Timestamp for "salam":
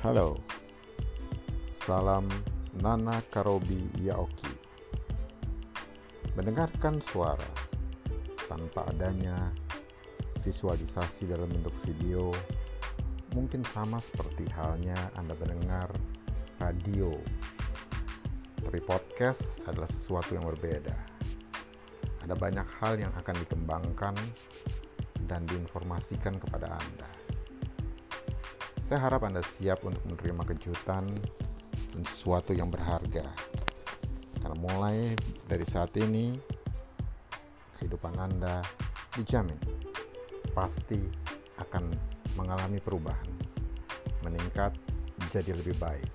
1.76-2.24